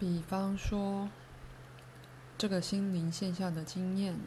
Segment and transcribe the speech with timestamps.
[0.00, 1.10] 比方说，
[2.38, 4.18] 这个心灵现象的经验，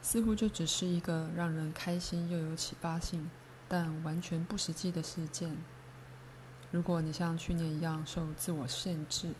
[0.00, 3.30] 似乎就只是一个让人开心又有启发性，
[3.68, 5.58] 但完全不实际的事件。
[6.70, 9.34] 如果你像去年一样受自我限制，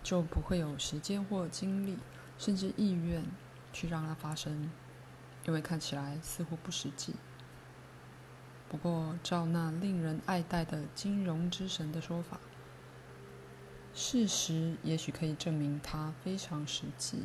[0.00, 1.98] 就不会有时间或精力，
[2.38, 3.24] 甚至意愿
[3.72, 4.70] 去让它发生，
[5.44, 7.16] 因为看起来似乎不实际。
[8.68, 12.38] 不过，照那令人爱戴的金融之神的说法，
[14.00, 17.24] 事实也许可以证明它非常实际。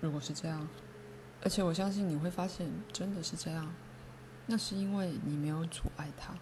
[0.00, 0.68] 如果是这样，
[1.40, 3.72] 而且我相信你会发现真的是这样，
[4.46, 6.34] 那是因为你没有阻碍它。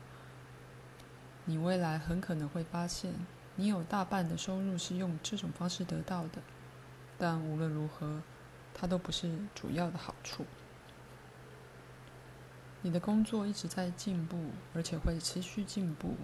[1.45, 3.13] 你未来很可能会发现，
[3.57, 6.41] 你有大半的收入是用这种方式得到的，
[7.19, 8.23] 但无论如何，
[8.73, 10.47] 它都不是主要的好处。
[12.80, 16.15] 你的工作一直在进步，而且会持续进步。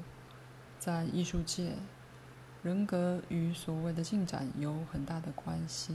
[0.79, 1.77] 在艺术界，
[2.65, 5.95] 人格与所谓的进展有很大的关系。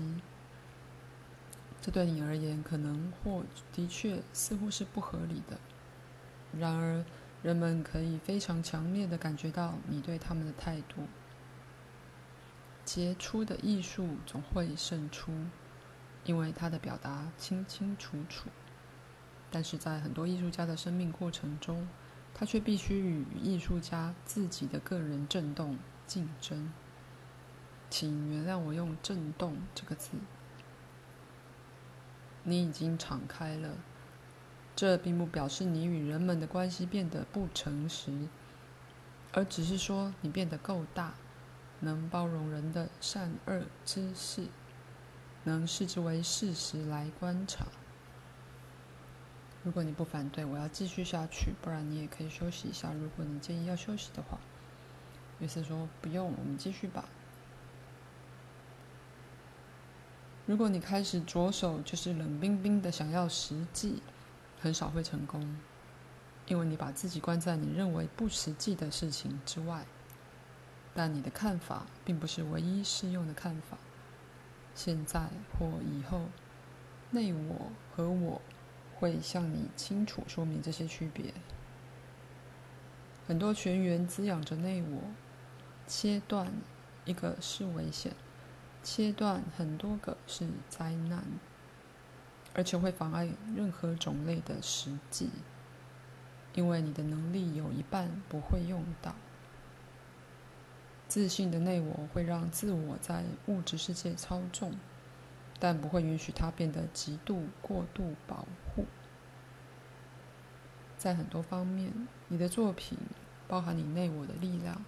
[1.81, 5.57] 这对你而言可能或的确似乎是不合理的，
[6.55, 7.03] 然而，
[7.41, 11.07] 人们可以非常强烈的感觉到你对他们的态度。
[12.85, 15.31] 杰出的艺术总会胜出，
[16.25, 18.49] 因为它的表达清清楚楚。
[19.49, 21.87] 但是在很多艺术家的生命过程中，
[22.35, 25.79] 他却必须与艺术家自己的个人震动
[26.09, 26.73] 竞争。
[27.87, 30.09] 请原谅我用“震动”这个字。
[32.41, 33.75] 你已经敞开了。
[34.75, 38.27] 这并不表示你与人们的关系变得不诚实，
[39.33, 41.13] 而只是说你变得够大，
[41.81, 44.47] 能包容人的善恶之事，
[45.43, 47.67] 能视之为事实来观察。
[49.63, 52.93] 如果你不反对，我要继续下去，不然你也可以休息一下。
[52.93, 54.39] 如果你建议要休息的话，
[55.39, 57.05] 约瑟说：“不用，我们继续吧。”
[60.45, 64.03] 如果你开始着手就是冷冰冰的想要实际。
[64.61, 65.55] 很少会成功，
[66.45, 69.85] 因为你把自己关在你认为不实际的事情之外。
[70.93, 73.77] 但你的看法并不是唯一适用的看法。
[74.75, 76.25] 现在或以后，
[77.11, 78.41] 内我和我
[78.97, 81.33] 会向你清楚说明这些区别。
[83.25, 85.01] 很多全员滋养着内我，
[85.89, 86.53] 切断
[87.03, 88.13] 一个是危险，
[88.81, 91.25] 切断很多个是灾难。
[92.53, 95.29] 而且会妨碍任何种类的实际，
[96.53, 99.15] 因为你的能力有一半不会用到。
[101.07, 104.73] 自信的内我会让自我在物质世界操纵，
[105.59, 108.85] 但不会允许它变得极度过度保护。
[110.97, 112.97] 在很多方面，你的作品
[113.47, 114.83] 包含你内我的力量。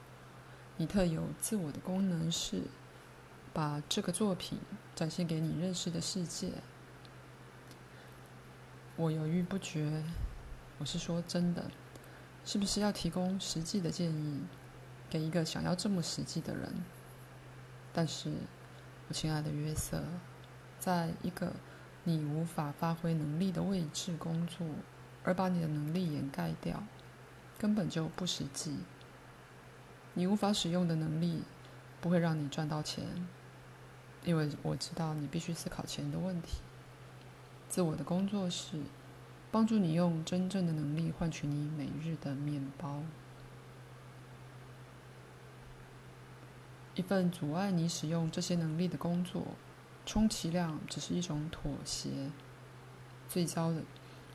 [0.82, 2.64] 你特有自我的功能是
[3.54, 4.58] 把这个作品
[4.96, 6.54] 展现给你认识的世界。
[8.96, 10.04] 我犹豫不决，
[10.80, 11.70] 我是说真的，
[12.44, 14.42] 是不是要提供实际的建议
[15.08, 16.74] 给一个想要这么实际的人？
[17.94, 18.34] 但是，
[19.08, 20.04] 我亲爱的约瑟，
[20.80, 21.54] 在一个
[22.06, 24.66] 你无法发挥能力的位置工作，
[25.24, 26.84] 而把你的能力掩盖掉，
[27.60, 28.78] 根本就不实际。
[30.14, 31.42] 你无法使用的能力
[32.00, 33.06] 不会让你赚到钱，
[34.24, 36.58] 因为我知道你必须思考钱的问题。
[37.70, 38.78] 自我的工作是
[39.52, 43.02] 帮助你用真正的能力换取你每日的面包。
[46.96, 49.48] 一份阻碍你使用这些能力的工作，
[50.06, 52.10] 充其量只是一种妥协。
[53.30, 53.82] 最糟的，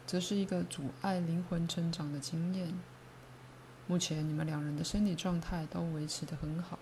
[0.07, 2.73] 则是一个阻碍灵魂成长的经验。
[3.87, 6.79] 目前你们两人的身体状态都维持得很好。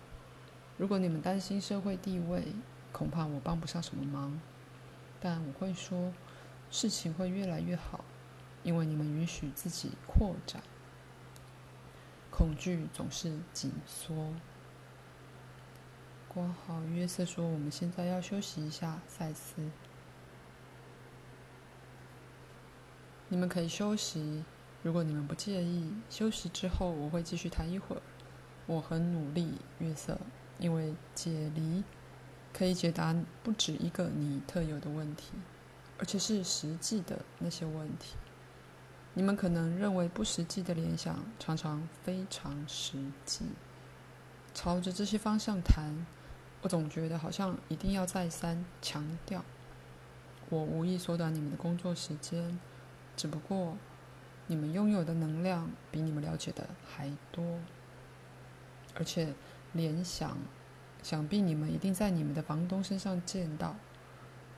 [0.77, 2.53] 如果你们担心社会地位，
[2.91, 4.39] 恐怕我帮不上什么忙。
[5.19, 6.13] 但我会说。
[6.71, 8.03] 事情会越来越好，
[8.63, 10.61] 因为你们允许自己扩展。
[12.31, 14.33] 恐惧总是紧缩。
[16.27, 19.69] 括号约瑟说：“我们现在要休息一下，赛斯。
[23.29, 24.43] 你们可以休息，
[24.85, 25.91] 如果你们不介意。
[26.11, 28.01] 休息之后，我会继续谈一会儿。
[28.67, 30.15] 我很努力，约瑟，
[30.59, 31.83] 因为解离
[32.53, 35.31] 可以解答不止一个你特有的问题。”
[35.97, 38.15] 而且是实际的那些问题，
[39.15, 43.45] 你们可能认为不实际的联想，常常非常实际。
[44.53, 46.05] 朝着这些方向谈，
[46.61, 49.43] 我总觉得好像一定要再三强调。
[50.49, 52.59] 我无意缩短你们的工作时间，
[53.15, 53.77] 只不过
[54.47, 57.59] 你们拥有的能量比你们了解的还多，
[58.95, 59.33] 而且
[59.73, 60.37] 联想
[61.01, 63.75] 想必你们一定在你们的房东身上见到，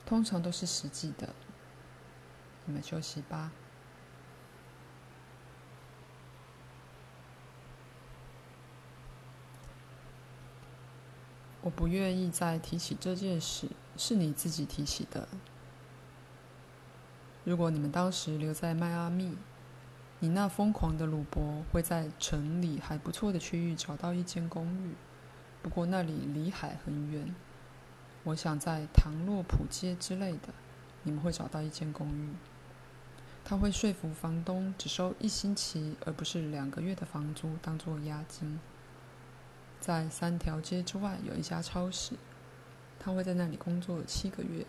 [0.05, 1.29] 通常都是实际的。
[2.65, 3.51] 你们休息吧。
[11.61, 13.67] 我不愿意再提起这件事，
[13.97, 15.27] 是你自己提起的。
[17.43, 19.35] 如果你们当时留在迈阿密，
[20.19, 24.95] 你那疯狂的鲁伯会在城里还不错的区域找到一间公寓。
[25.61, 27.35] 不过那里离海很远，
[28.23, 30.49] 我想在唐洛普街之类的，
[31.03, 32.29] 你们会找到一间公寓。
[33.45, 38.59] 他会说服房东只收一星期而不是两个月的房租当做押金。
[39.79, 42.15] 在三条街之外有一家超市，
[42.99, 44.65] 他会在那里工作七个月。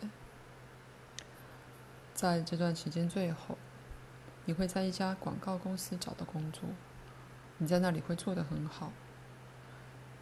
[2.15, 3.57] 在这段期间，最后
[4.49, 6.63] 你会在一家广告公司找到工作，
[7.59, 8.91] 你在那里会做得很好。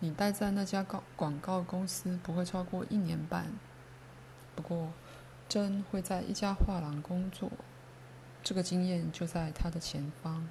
[0.01, 3.47] 你待在那家广广告公司不会超过一年半，
[4.57, 4.93] 不过
[5.49, 7.49] 珍会在一家画廊工作，
[8.43, 10.49] 这个经验就在他的前方，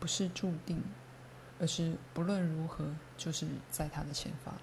[0.00, 0.82] 不是注定，
[1.60, 4.54] 而是不论如何就是在他的前方。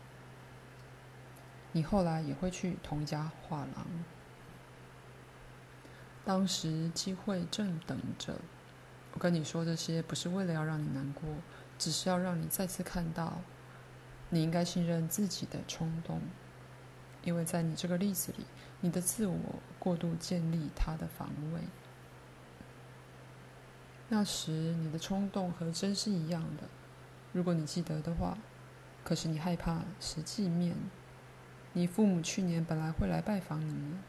[1.71, 3.85] 你后来也会去同一家画廊，
[6.25, 8.35] 当时机会正等着。
[9.13, 11.23] 我跟你说这些不是为了要让你难过，
[11.77, 13.41] 只是要让你再次看到。
[14.29, 16.21] 你应该信任自己的冲动，
[17.23, 18.45] 因为在你这个例子里，
[18.81, 19.37] 你的自我
[19.77, 21.61] 过度建立他的防卫。
[24.09, 26.63] 那时你的冲动和真是一样的，
[27.31, 28.37] 如果你记得的话。
[29.05, 30.77] 可是你害怕实际面。
[31.73, 33.99] 你父母去年本来会来拜访你们，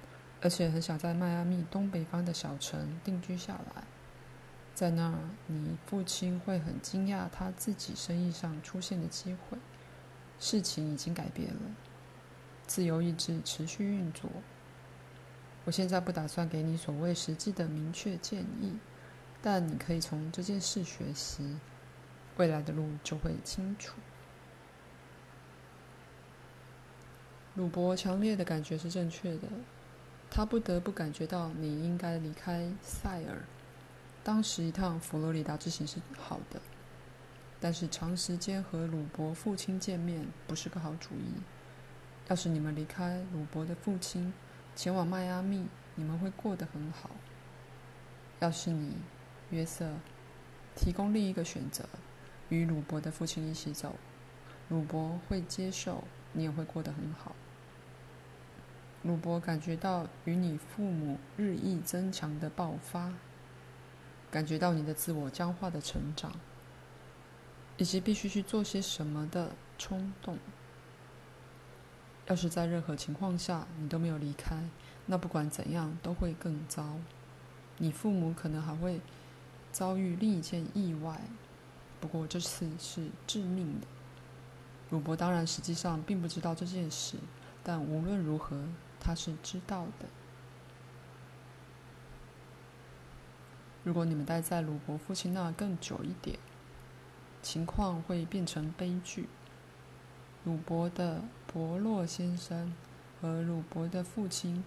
[0.45, 3.83] 而且很想在迈阿密东北方的小城定居下来。
[4.75, 9.57] 在那儿，你父亲会很惊讶他自己生意上出现的机会。
[10.39, 11.61] 事情已经改变了，
[12.67, 14.29] 自由意志持续运作。
[15.65, 18.77] 我现在不打算给你所谓实际的明确建议，
[19.41, 21.57] 但你可以从这件事学习，
[22.37, 23.95] 未来的路就会清楚。
[27.55, 29.49] 鲁伯强烈的感觉是正确的，
[30.37, 33.45] 他不得不感觉到你应该离开塞尔。
[34.25, 36.61] 当时一趟佛罗里达之行是好的。
[37.61, 41.41] 但是长时间和鲁伯父亲见面不是个好主意。
[42.27, 44.35] 要是你们离开鲁伯的父亲，
[44.75, 47.11] 前往迈阿密，你们会过得很好。
[48.41, 48.97] 要是你，
[49.51, 49.89] 约瑟，
[50.75, 51.85] 提供另一个选择，
[52.49, 53.95] 与鲁伯的父亲一起走，
[54.69, 56.03] 鲁伯会接受，
[56.33, 57.37] 你也会过得很好。
[59.05, 63.13] 鲁伯感觉到与你父母日益增强的爆发，
[64.31, 66.33] 感觉到你的自我僵化的成长。
[67.77, 70.39] 以及必须去做些什么的冲动。
[72.27, 74.57] 要是在任何情况下你都没有离开，
[75.07, 76.97] 那不管怎样都会更糟。
[77.79, 79.01] 你父母可能还会
[79.73, 81.21] 遭遇另一件意外，
[82.01, 83.87] 不过这次是致命的。
[84.91, 87.17] 鲁伯当然实际上并不知道这件事，
[87.65, 88.57] 但无论如何
[89.05, 90.07] 他是知道的。
[93.83, 96.39] 如果你们待在鲁伯父亲那更久一点，
[97.43, 99.29] 情况会变成悲剧。
[100.45, 102.75] 鲁伯的伯洛先生
[103.21, 104.65] 和鲁伯的父亲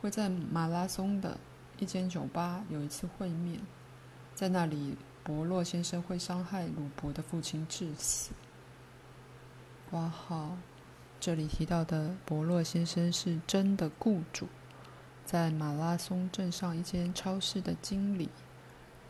[0.00, 1.38] 会在马拉松的
[1.78, 3.60] 一间酒吧有一次会面，
[4.36, 8.30] 在那里，伯洛先生会伤害鲁伯的父亲致死。
[9.90, 10.56] 括号，
[11.20, 14.48] 这里提到的伯洛先生是真的雇主，
[15.26, 18.30] 在马拉松镇上一间超市的经理。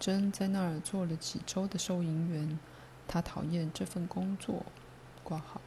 [0.00, 2.58] 真在那儿做了几周的收银员。
[3.06, 4.64] 他讨厌这份工作，
[5.22, 5.60] 挂号。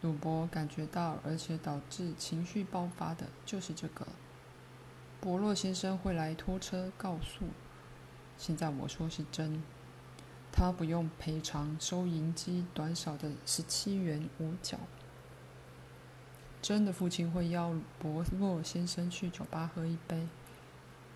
[0.00, 4.06] 鲁伯感觉到，而且导致情绪爆发的就是这个。
[5.20, 7.46] 伯洛先生会来拖车告诉。
[8.36, 9.62] 现在我说是真，
[10.58, 14.76] 他不用赔偿收银机短少的十七元五角。
[16.60, 20.26] 真的父亲会邀伯洛先生去酒吧喝一杯。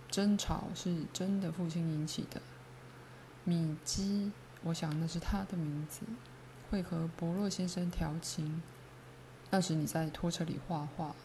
[0.08, 2.40] 争吵是真的父亲引起的。
[3.42, 4.30] 米基，
[4.62, 6.02] 我想那是他的名字，
[6.70, 8.62] 会和伯洛先生调情。
[9.50, 11.16] 那时你在拖车里画画，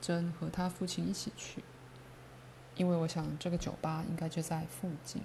[0.00, 1.62] 真和他父亲一起去，
[2.74, 5.22] 因为我想这个酒吧应该就在附近。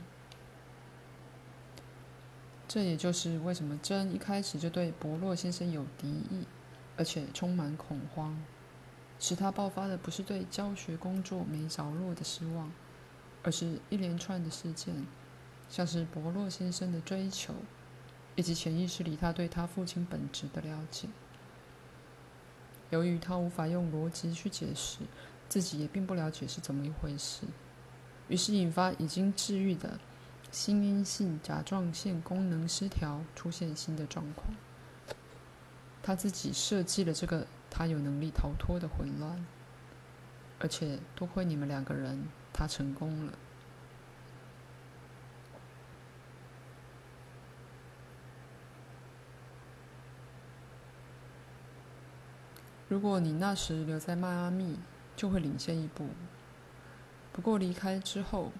[2.69, 6.45] 这也就是为什么珍一开始就对伯洛先生有敌意，
[6.95, 8.39] 而且充满恐慌。
[9.17, 12.71] 使他爆发的不是对教学工作没着落的失望，
[13.41, 15.07] 而是一连串的事件。
[15.67, 17.55] 像是伯洛先生的追求，
[18.35, 21.07] 以及潜意识里他对他父亲本质的了解。
[22.91, 24.99] 由于他无法用逻辑去解释，
[25.47, 27.47] 自己也并不了解是怎么一回事，
[28.27, 29.99] 于是引发已经治愈的
[30.51, 34.47] 心因性甲状腺功能失调，出现新的状况。
[36.01, 39.45] 他自己设计了这个他有能力逃脱的混乱，
[40.59, 43.33] 而且多亏你们两个人，他成功了。
[52.87, 54.79] 如果你那时留在迈阿密，
[55.15, 56.07] 就会领先一步。
[57.31, 58.51] 不过离开之后，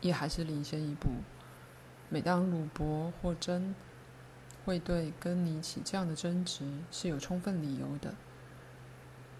[0.00, 1.08] 也还是领先一步。
[2.08, 3.74] 每当鲁伯或真
[4.64, 8.14] 会对跟你起这样的争执，是有充分理由的。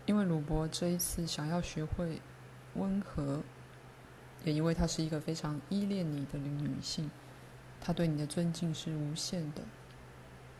[0.06, 2.20] 因为鲁伯这一次想要学会
[2.74, 3.42] 温和，
[4.44, 7.10] 也因为她是一个非常依恋你的女性，
[7.80, 9.62] 她对你的尊敬是无限的。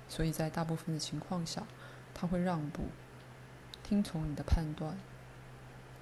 [0.09, 1.67] 所以在大部分的情况下，
[2.15, 2.85] 他会让步，
[3.83, 4.97] 听从你的判断，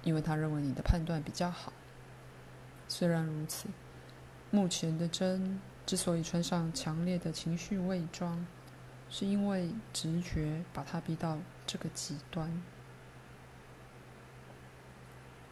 [0.03, 1.73] 因为他认为你的判断比较好。
[2.87, 3.67] 虽然如此，
[4.49, 8.45] 目前的真之所以穿上强烈的情绪伪装，
[9.09, 12.51] 是因为直觉把他逼到这个极端。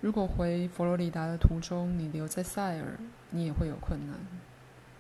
[0.01, 2.99] 如果回佛罗里达的途中你留在塞尔，
[3.31, 4.17] 你也会有困难。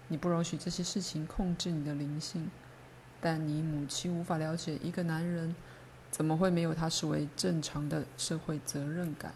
[0.07, 2.49] 你不容许这些事情控制你的灵性。
[3.21, 5.55] 但你母亲无法了解一个男人
[6.11, 9.33] 怎么会没有他视为正常的社会责任感。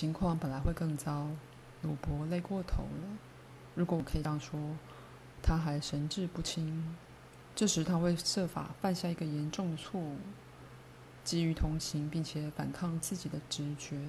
[0.00, 1.28] 情况本来会更糟，
[1.82, 3.18] 鲁伯累过头了。
[3.74, 4.58] 如果我可以这样说，
[5.42, 6.96] 他还神志不清。
[7.54, 10.16] 这时他会设法犯下一个严重的错误，
[11.22, 14.00] 基于同情并且反抗自己的直觉。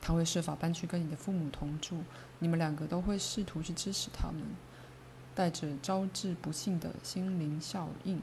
[0.00, 2.02] 他会设法搬去跟你的父母同住，
[2.40, 4.42] 你们两个都会试图去支持他们，
[5.36, 8.20] 带着招致不幸的心灵效应。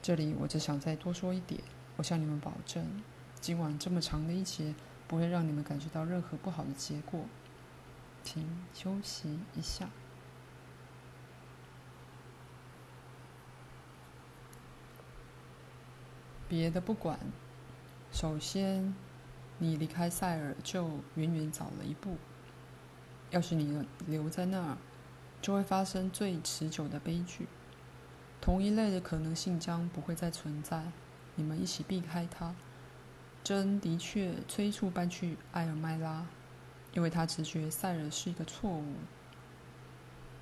[0.00, 1.60] 这里我只想再多说一点，
[1.96, 3.02] 我向你们保证，
[3.40, 4.72] 今晚这么长的一节
[5.12, 7.26] 不会让你们感觉到任何不好的结果。
[8.22, 9.90] 请休息一下。
[16.48, 17.18] 别的不管，
[18.10, 18.94] 首先。
[19.58, 22.16] 你离开塞尔就远远早了一步。
[23.30, 24.78] 要是你留在那儿，
[25.40, 27.46] 就会发生最持久的悲剧。
[28.40, 30.90] 同一类的可能性将不会再存在。
[31.36, 32.56] 你们一起避开它。
[33.44, 36.26] 珍的确催促搬去艾尔麦拉，
[36.94, 38.94] 因为他直觉塞尔是一个错误。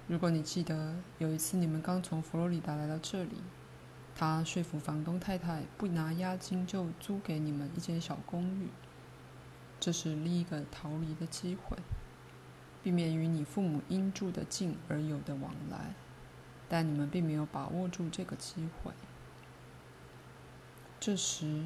[0.06, 3.36] 如果你记得有一次你们刚从佛罗里达来到这里，
[4.14, 8.68] 他说服房东太太不拿押金就租给你们一间小公寓。
[9.78, 11.78] 这是另一个逃离的机会，
[12.82, 15.94] 避免与你父母因住得近而有的往来，
[16.68, 18.92] 但你们并没有把握住这个机会。
[20.98, 21.64] 这时，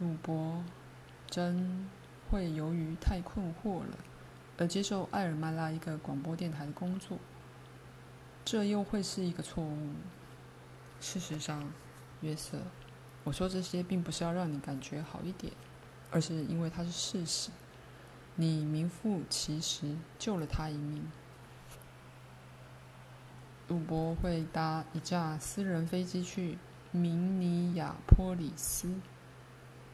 [0.00, 0.64] 鲁伯
[1.28, 1.86] 真
[2.28, 3.98] 会由于太困惑了
[4.56, 7.18] 而接受艾尔曼拉一个广播电台的工作，
[8.44, 9.92] 这又会是一个错误。
[11.00, 11.70] 事实上，
[12.22, 12.58] 约瑟，
[13.24, 15.52] 我说这些并不是要让你感觉好一点。
[16.10, 17.50] 而是因为它是事实，
[18.34, 21.08] 你名副其实救了他一命。
[23.68, 26.58] 鲁伯会搭一架私人飞机去
[26.90, 28.92] 明尼亚波里斯，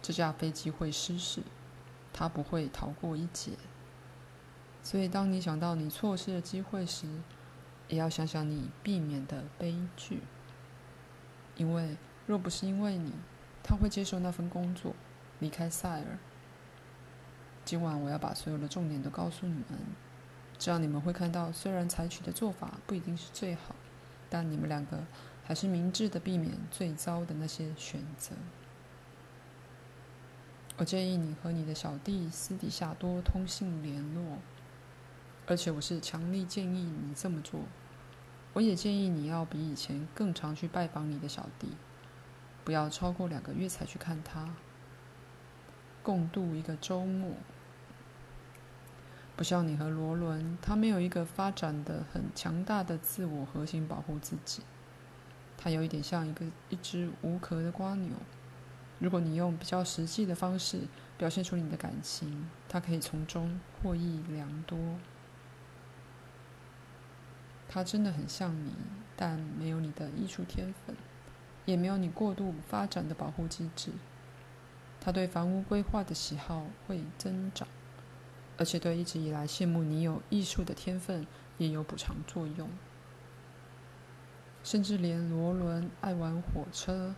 [0.07, 1.43] 这架飞机会失事，
[2.13, 3.55] 他不会逃过一劫。
[4.81, 7.09] 所以，当你想到你错失的机会时，
[7.89, 10.23] 也要想想你避免的悲剧。
[11.57, 13.15] 因为若不是因为你，
[13.65, 14.95] 他会接受那份工作。
[15.41, 16.19] 离开塞尔。
[17.65, 19.81] 今晚我要把所有的重点都告诉你们，
[20.57, 23.75] 这样你们会看到，虽然采取的做法不一定是最好，
[24.31, 25.05] 但你们两个
[25.43, 28.37] 还是明智的避免最糟的那些选择。
[30.79, 34.37] 我建议你和你的小弟私底下多通信联络，
[35.47, 37.61] 而且我是强力建议你这么做。
[38.53, 41.69] 我也建议你要比以前更常去拜访你的小弟，
[42.63, 44.55] 不要超过两个月才去看他。
[46.03, 47.33] 共度一个周末，
[49.35, 54.63] 不像你和罗伦，他没有一个发展的很强大的自我核心保护自己。
[55.57, 58.13] 他有一点像一个一只无壳的蜗牛。
[58.99, 60.81] 如果你用比较实际的方式
[61.19, 64.79] 表现出你的感情，他可以从中获益良多。
[67.69, 68.73] 他真的很像你，
[69.17, 70.97] 但没有你的艺术天分，
[71.67, 73.91] 也没有你过度发展的保护机制。
[75.01, 77.69] 他对房屋规划的喜好会增长，
[78.57, 81.27] 而且对一直以来羡慕你有艺术的天分
[81.59, 82.71] 也有补偿作用。
[84.65, 87.15] 甚至连罗伦爱玩火车，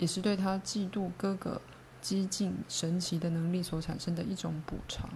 [0.00, 1.60] 也是对他嫉妒哥哥
[2.00, 5.10] 激进神奇的能力所产生的一种补偿。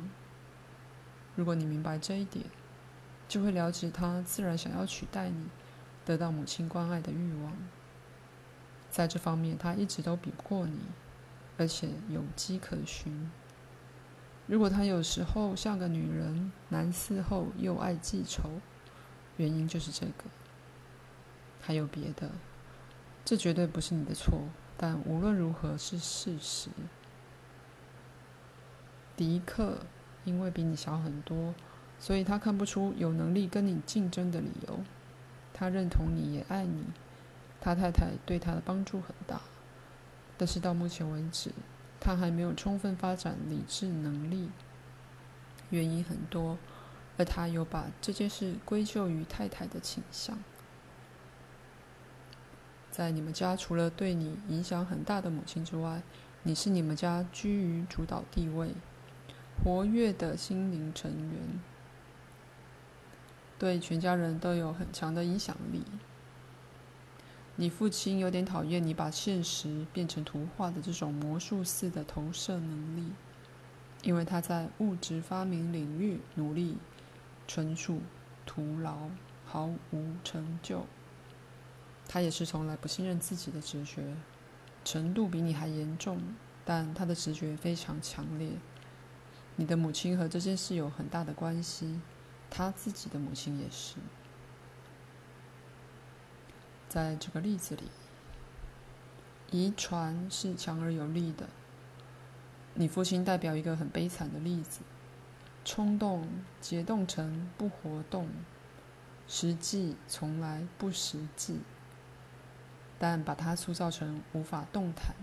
[1.34, 2.44] 如果你明白这一点，
[3.26, 5.46] 就会了解他自然想要取代你，
[6.04, 7.56] 得到母亲关爱的欲望。
[8.90, 10.78] 在这方面，他一直都比不过你，
[11.56, 13.30] 而且有迹可循。
[14.46, 18.50] 如果他有时候像个女人，男伺候又爱记仇，
[19.38, 20.24] 原因就是这个。
[21.62, 22.30] 还有别的，
[23.24, 24.42] 这绝对不是你的错，
[24.76, 26.70] 但无论如何是事实。
[29.16, 29.78] 迪克
[30.24, 31.54] 因为比你小很多，
[32.00, 34.80] 所以他看不出有能力跟你竞争的理由。
[35.52, 36.84] 他认同你也爱你，
[37.60, 39.40] 他太太对他的帮助很大，
[40.36, 41.52] 但是到目前为止，
[42.00, 44.50] 他还没有充分发展理智能力。
[45.70, 46.58] 原因很多，
[47.16, 50.36] 而他有把这件事归咎于太太的倾向。
[52.94, 56.00] 在你们家，除了对你影响很大的母亲之外，
[56.44, 58.70] 你是你们家居于主导地位、
[59.60, 61.60] 活跃的心灵成员，
[63.58, 65.82] 对全家人都有很强的影响力。
[67.56, 73.10] 你父亲有点讨厌你把现实变成图画的这种魔术似的投射能力，
[74.04, 76.78] 因为他在物质发明领域努力，
[77.48, 78.02] 纯属
[78.46, 79.08] 徒劳，
[79.44, 80.86] 毫无成就。
[82.08, 84.14] 他也是从来不信任自己的直觉，
[84.84, 86.20] 程度比你还严重，
[86.64, 88.52] 但他的直觉非常强烈。
[89.56, 92.00] 你的母亲和这件事有很大的关系，
[92.50, 93.96] 他自己的母亲也是。
[96.88, 97.84] 在这个例子里，
[99.50, 101.48] 遗传是强而有力的。
[102.74, 104.80] 你父亲代表一个很悲惨的例子：
[105.64, 106.28] 冲动
[106.60, 108.28] 结冻成不活动，
[109.26, 111.60] 实际从来不实际。
[113.06, 115.14] 但把他塑造成无法动弹，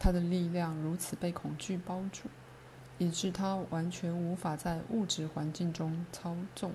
[0.00, 2.22] 他的力量如此被恐惧包住，
[2.98, 6.72] 以致他完全无法在物质环境中操纵。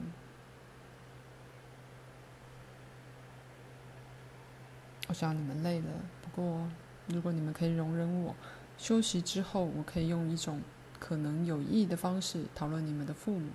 [5.09, 5.89] 我想你们累了，
[6.21, 6.69] 不过
[7.07, 8.33] 如果你们可以容忍我，
[8.77, 10.61] 休息之后我可以用一种
[10.99, 13.49] 可能有意义的方式讨论你们的父母。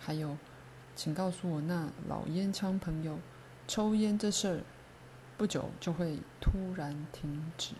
[0.00, 0.38] 还有，
[0.96, 3.18] 请告诉我那老烟枪朋友，
[3.66, 4.60] 抽烟这事儿。
[5.38, 7.74] 不久就会突然停止。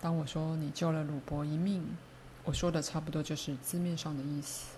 [0.00, 1.84] 当我说你救了鲁伯一命，
[2.44, 4.76] 我说的差不多就是字面上的意思。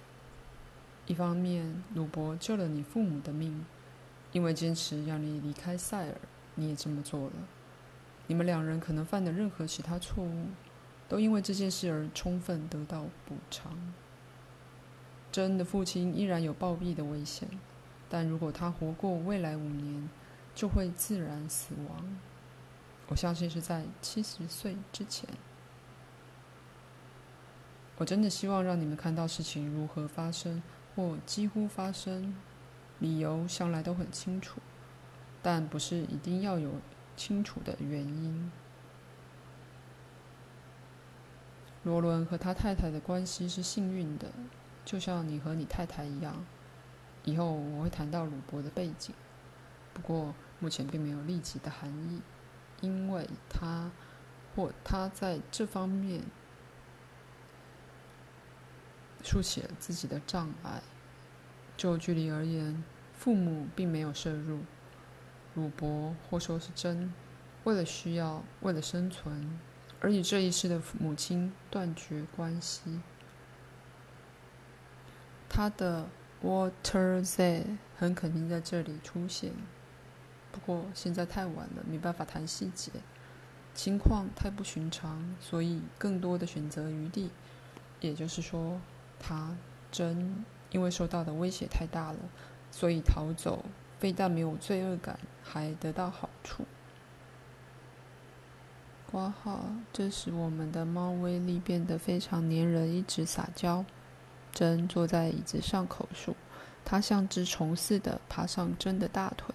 [1.07, 3.67] 一方面，鲁伯救了你父母的命，
[4.33, 6.17] 因为坚持让你离开塞尔，
[6.55, 7.33] 你也这么做了。
[8.27, 10.47] 你们两人可能犯的任何其他错误，
[11.09, 13.77] 都因为这件事而充分得到补偿。
[15.33, 17.49] 珍的父亲依然有暴毙的危险，
[18.11, 20.09] 但如果他活过未来五年，
[20.55, 22.21] 就会自然死亡。
[23.09, 25.29] 我相信是在七十岁之前。
[27.97, 30.63] 我真的希望让你们看到事情如何发生，
[30.95, 32.37] 或几乎发生，
[32.99, 34.61] 理由向来都很清楚，
[35.43, 36.73] 但不是一定要有
[37.17, 38.53] 清楚的原因。
[41.85, 44.31] 罗伦和他太太的关系是幸运的。
[44.93, 46.45] 就像你和你太太一样，
[47.25, 49.15] 以后我会谈到鲁伯的背景，
[49.95, 52.21] 不过目前并没有立即的含义，
[52.83, 53.91] 因为他
[54.55, 56.21] 或他在这方面
[59.23, 60.83] 竖起了自己的障碍。
[61.75, 64.61] 就距离而言，父母并没有涉入，
[65.55, 67.15] 鲁伯或说是真，
[67.65, 69.59] 为了需要，为了生存，
[70.01, 73.01] 而与这一世的母亲断绝关系。
[75.55, 76.09] 他的
[76.43, 77.67] water Z
[77.99, 79.53] 很肯定在这里出现，
[80.51, 82.91] 不过现在太晚了，没办法谈细节。
[83.75, 87.31] 情况太不寻常，所以更多的选择余地。
[88.01, 88.81] 也就是说，
[89.21, 89.55] 他
[89.91, 92.19] 真因为受到的威胁太大了，
[92.71, 93.63] 所以逃走，
[93.99, 96.65] 非但没有罪恶感，还得到好处。
[99.11, 103.85] 挂号，这使我们的猫威力变得非常粘人，一直撒娇。
[104.53, 106.37] 珍坐在椅子上口述，
[106.85, 109.55] 他像只虫似的爬上珍的大腿，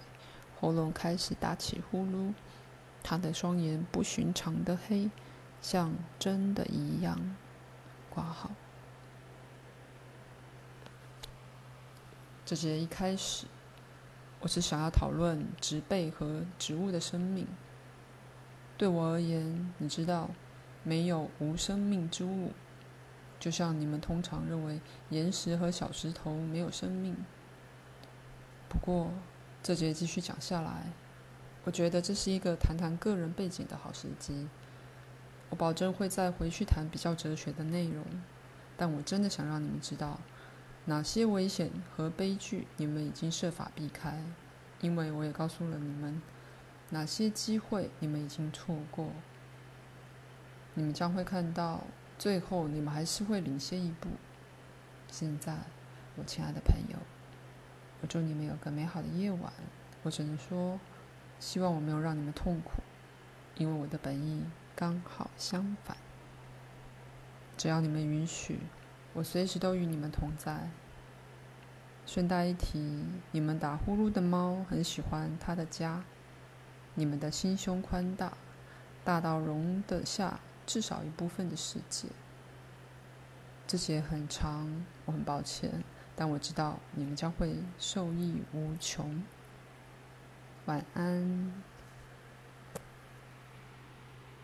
[0.60, 2.34] 喉咙开始打起呼噜。
[3.02, 5.10] 他的双眼不寻常的黑，
[5.62, 7.36] 像真的一样。
[8.10, 8.50] 挂号。
[12.44, 13.46] 这节一开始，
[14.40, 17.46] 我是想要讨论植被和植物的生命。
[18.76, 20.30] 对我而言，你知道，
[20.82, 22.52] 没有无生命之物，
[23.38, 27.16] 就像你们通常认为岩石和小石头没有生命。
[28.68, 29.10] 不过，
[29.62, 30.92] 这节继续讲下来，
[31.64, 34.48] 我觉得这是一个谈谈个人背景的好时机。
[35.50, 38.04] 我保证会再回去谈比较哲学的内容，
[38.76, 40.20] 但我真的想让你们知道，
[40.84, 44.22] 哪些危险和悲剧你们已经设法避开，
[44.80, 46.20] 因为我也告诉了你们，
[46.90, 49.10] 哪些机会你们已经错过。
[50.74, 51.84] 你们将会看到，
[52.18, 54.08] 最后你们还是会领先一步。
[55.08, 55.56] 现在，
[56.16, 56.98] 我亲爱的朋友。
[58.00, 59.52] 我祝你们有个美好的夜晚。
[60.02, 60.80] 我只能说，
[61.38, 62.82] 希望我没有让你们痛苦，
[63.56, 65.96] 因为我的本意刚好相反。
[67.56, 68.58] 只要你们允许，
[69.12, 70.70] 我随时都与你们同在。
[72.04, 76.02] 顺带一提，你们打呼噜的猫很喜欢它的家。
[76.94, 78.32] 你们的心胸宽大，
[79.04, 82.08] 大到容得下至少一部分的世界。
[83.66, 85.82] 这些很长，我很抱歉。
[86.14, 89.24] 但我知道你们将会受益无穷。
[90.66, 91.62] 晚安。